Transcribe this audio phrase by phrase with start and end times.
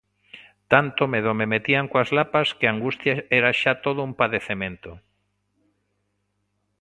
[0.71, 4.91] Tanto medo me metían coas lapas que a angustia era xa todo un padecemento.